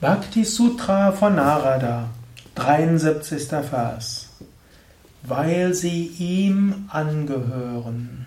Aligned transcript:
Bhakti 0.00 0.44
Sutra 0.44 1.10
von 1.10 1.34
Narada, 1.34 2.04
73. 2.54 3.48
Vers. 3.68 4.28
Weil 5.24 5.74
sie 5.74 6.06
ihm 6.20 6.88
angehören. 6.88 8.26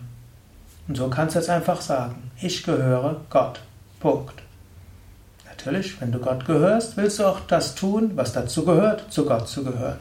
Und 0.87 0.95
so 0.95 1.09
kannst 1.09 1.35
du 1.35 1.39
es 1.39 1.49
einfach 1.49 1.81
sagen. 1.81 2.31
Ich 2.41 2.63
gehöre 2.63 3.21
Gott. 3.29 3.61
Punkt. 3.99 4.41
Natürlich, 5.45 6.01
wenn 6.01 6.11
du 6.11 6.19
Gott 6.19 6.45
gehörst, 6.45 6.97
willst 6.97 7.19
du 7.19 7.25
auch 7.25 7.39
das 7.41 7.75
tun, 7.75 8.11
was 8.15 8.33
dazu 8.33 8.65
gehört, 8.65 9.11
zu 9.13 9.25
Gott 9.25 9.47
zu 9.47 9.63
gehören. 9.63 9.99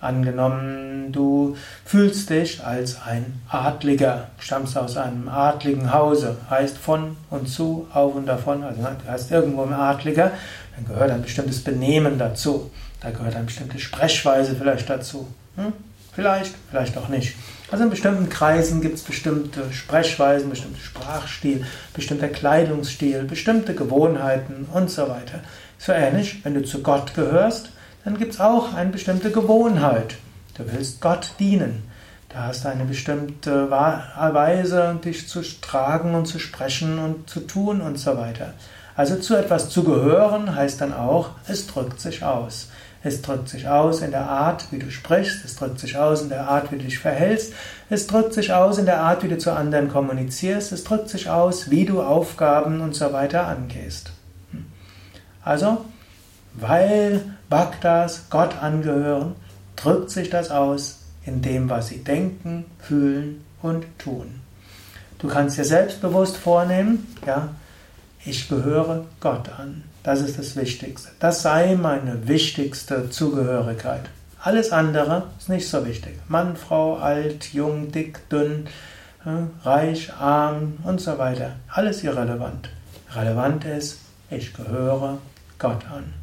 Angenommen, 0.00 1.12
du 1.12 1.56
fühlst 1.84 2.30
dich 2.30 2.64
als 2.64 3.02
ein 3.02 3.40
Adliger, 3.48 4.28
stammst 4.38 4.78
aus 4.78 4.96
einem 4.96 5.28
adligen 5.28 5.92
Hause, 5.92 6.36
heißt 6.48 6.78
von 6.78 7.16
und 7.28 7.48
zu, 7.48 7.86
auf 7.92 8.14
und 8.14 8.26
davon, 8.26 8.62
also 8.62 8.80
du 8.80 9.10
heißt 9.10 9.30
irgendwo 9.30 9.62
ein 9.64 9.74
Adliger, 9.74 10.32
dann 10.76 10.86
gehört 10.86 11.10
ein 11.10 11.22
bestimmtes 11.22 11.62
Benehmen 11.62 12.18
dazu, 12.18 12.70
da 13.00 13.10
gehört 13.10 13.36
eine 13.36 13.44
bestimmte 13.44 13.78
Sprechweise 13.78 14.56
vielleicht 14.56 14.88
dazu. 14.88 15.28
Hm? 15.56 15.72
Vielleicht, 16.12 16.54
vielleicht 16.70 16.96
auch 16.98 17.08
nicht. 17.08 17.36
Also 17.70 17.84
in 17.84 17.90
bestimmten 17.90 18.28
Kreisen 18.28 18.80
gibt 18.80 18.96
es 18.96 19.02
bestimmte 19.02 19.72
Sprechweisen, 19.72 20.50
bestimmte 20.50 20.80
Sprachstil, 20.80 21.64
bestimmter 21.94 22.28
Kleidungsstil, 22.28 23.24
bestimmte 23.24 23.74
Gewohnheiten 23.74 24.66
und 24.72 24.90
so 24.90 25.02
weiter. 25.02 25.40
So 25.78 25.92
ähnlich, 25.92 26.44
wenn 26.44 26.54
du 26.54 26.62
zu 26.62 26.82
Gott 26.82 27.14
gehörst, 27.14 27.70
dann 28.04 28.18
gibt 28.18 28.34
es 28.34 28.40
auch 28.40 28.74
eine 28.74 28.90
bestimmte 28.90 29.30
Gewohnheit. 29.30 30.16
Du 30.56 30.64
willst 30.70 31.00
Gott 31.00 31.32
dienen. 31.38 31.82
Da 32.28 32.44
hast 32.44 32.64
du 32.64 32.68
eine 32.68 32.84
bestimmte 32.84 33.70
Weise, 33.70 34.98
dich 35.04 35.28
zu 35.28 35.42
tragen 35.60 36.14
und 36.14 36.26
zu 36.26 36.38
sprechen 36.38 36.98
und 36.98 37.28
zu 37.28 37.40
tun 37.40 37.80
und 37.80 37.98
so 37.98 38.16
weiter. 38.16 38.54
Also 38.96 39.16
zu 39.16 39.34
etwas 39.34 39.68
zu 39.68 39.82
gehören 39.82 40.54
heißt 40.54 40.80
dann 40.80 40.92
auch, 40.92 41.30
es 41.48 41.66
drückt 41.66 42.00
sich 42.00 42.22
aus. 42.22 42.68
Es 43.02 43.22
drückt 43.22 43.48
sich 43.48 43.66
aus 43.66 44.02
in 44.02 44.10
der 44.10 44.28
Art, 44.28 44.66
wie 44.70 44.78
du 44.78 44.90
sprichst, 44.90 45.44
es 45.44 45.56
drückt 45.56 45.80
sich 45.80 45.96
aus 45.96 46.20
in 46.20 46.28
der 46.28 46.48
Art, 46.48 46.70
wie 46.70 46.76
du 46.76 46.84
dich 46.84 46.98
verhältst, 46.98 47.54
es 47.88 48.06
drückt 48.06 48.34
sich 48.34 48.52
aus 48.52 48.76
in 48.76 48.84
der 48.84 49.00
Art, 49.00 49.22
wie 49.22 49.28
du 49.28 49.38
zu 49.38 49.52
anderen 49.52 49.88
kommunizierst, 49.88 50.70
es 50.70 50.84
drückt 50.84 51.08
sich 51.08 51.30
aus, 51.30 51.70
wie 51.70 51.86
du 51.86 52.02
Aufgaben 52.02 52.82
und 52.82 52.94
so 52.94 53.12
weiter 53.12 53.46
angehst. 53.46 54.12
Also, 55.42 55.82
weil 56.54 57.22
Bhaktas 57.48 58.26
Gott 58.30 58.56
angehören, 58.62 59.34
drückt 59.76 60.10
sich 60.10 60.30
das 60.30 60.50
aus 60.50 61.00
in 61.24 61.42
dem, 61.42 61.68
was 61.68 61.88
sie 61.88 62.02
denken, 62.02 62.64
fühlen 62.78 63.44
und 63.62 63.86
tun. 63.98 64.40
Du 65.18 65.28
kannst 65.28 65.58
dir 65.58 65.64
selbstbewusst 65.64 66.36
vornehmen, 66.36 67.06
ja, 67.26 67.48
ich 68.24 68.48
gehöre 68.48 69.06
Gott 69.20 69.48
an. 69.58 69.84
Das 70.02 70.20
ist 70.20 70.38
das 70.38 70.56
Wichtigste. 70.56 71.10
Das 71.20 71.42
sei 71.42 71.76
meine 71.76 72.26
wichtigste 72.26 73.10
Zugehörigkeit. 73.10 74.02
Alles 74.42 74.72
andere 74.72 75.24
ist 75.38 75.50
nicht 75.50 75.68
so 75.68 75.84
wichtig. 75.84 76.18
Mann, 76.28 76.56
Frau, 76.56 76.96
alt, 76.96 77.52
jung, 77.52 77.92
dick, 77.92 78.26
dünn, 78.30 78.66
reich, 79.64 80.10
arm 80.14 80.78
und 80.84 81.00
so 81.00 81.18
weiter. 81.18 81.52
Alles 81.68 82.02
irrelevant. 82.02 82.70
Relevant 83.14 83.66
ist, 83.66 83.98
ich 84.30 84.54
gehöre 84.54 85.18
Gott 85.58 85.84
an. 85.92 86.14